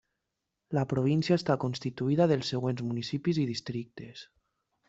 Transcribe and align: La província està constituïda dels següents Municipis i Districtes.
La 0.77 0.85
província 0.93 1.37
està 1.41 1.57
constituïda 1.65 2.27
dels 2.33 2.51
següents 2.55 2.85
Municipis 2.89 3.45
i 3.45 3.49
Districtes. 3.55 4.29